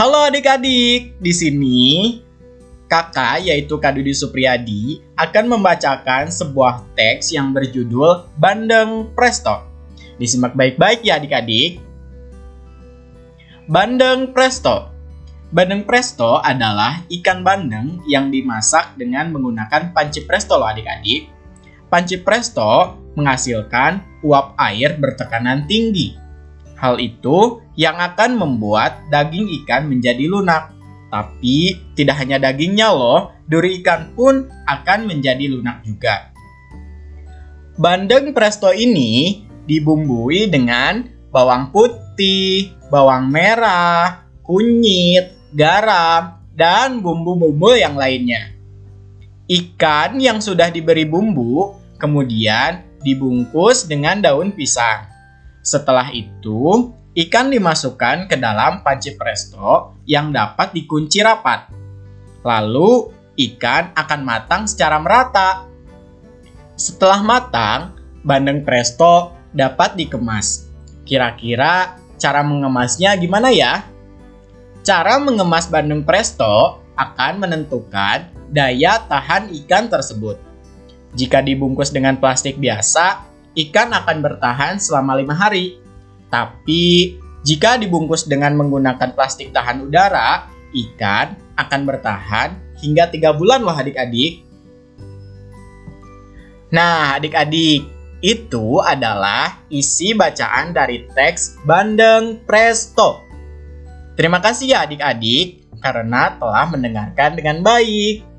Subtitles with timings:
[0.00, 1.80] Halo adik-adik, di sini
[2.88, 9.60] kakak yaitu Kak Dudi Supriyadi akan membacakan sebuah teks yang berjudul Bandeng Presto.
[10.16, 11.84] Disimak baik-baik ya adik-adik.
[13.68, 14.88] Bandeng Presto
[15.52, 21.28] Bandeng presto adalah ikan bandeng yang dimasak dengan menggunakan panci presto loh adik-adik.
[21.92, 26.16] Panci presto menghasilkan uap air bertekanan tinggi.
[26.80, 30.72] Hal itu yang akan membuat daging ikan menjadi lunak.
[31.12, 36.32] Tapi tidak hanya dagingnya loh, duri ikan pun akan menjadi lunak juga.
[37.76, 48.56] Bandeng presto ini dibumbui dengan bawang putih, bawang merah, kunyit, garam, dan bumbu-bumbu yang lainnya.
[49.50, 55.10] Ikan yang sudah diberi bumbu kemudian dibungkus dengan daun pisang.
[55.60, 61.68] Setelah itu, ikan dimasukkan ke dalam panci presto yang dapat dikunci rapat.
[62.40, 65.68] Lalu, ikan akan matang secara merata.
[66.76, 67.80] Setelah matang,
[68.24, 70.68] bandeng presto dapat dikemas.
[71.04, 73.84] Kira-kira cara mengemasnya gimana ya?
[74.80, 80.40] Cara mengemas bandeng presto akan menentukan daya tahan ikan tersebut.
[81.16, 83.29] Jika dibungkus dengan plastik biasa,
[83.68, 85.80] ikan akan bertahan selama lima hari.
[86.30, 93.74] Tapi jika dibungkus dengan menggunakan plastik tahan udara, ikan akan bertahan hingga tiga bulan loh
[93.74, 94.44] adik-adik.
[96.70, 97.82] Nah, adik-adik,
[98.22, 103.26] itu adalah isi bacaan dari teks Bandeng Presto.
[104.14, 108.29] Terima kasih ya adik-adik karena telah mendengarkan dengan baik.